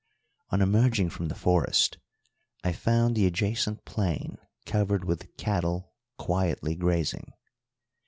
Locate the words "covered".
4.65-5.05